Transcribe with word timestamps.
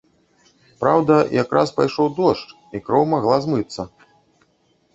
Праўда, 0.81 1.17
якраз 1.43 1.73
пайшоў 1.77 2.09
дождж, 2.21 2.49
і 2.79 2.83
кроў 2.89 3.05
магла 3.15 3.37
змыцца. 3.47 3.81